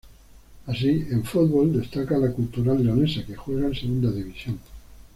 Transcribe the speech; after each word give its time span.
Así, 0.65 1.05
en 1.11 1.23
fútbol, 1.23 1.79
destaca 1.79 2.17
la 2.17 2.31
Cultural 2.33 2.83
Leonesa 2.83 3.23
que 3.23 3.35
juega 3.35 3.67
en 3.67 3.75
Segunda 3.75 4.09
División. 4.09 4.57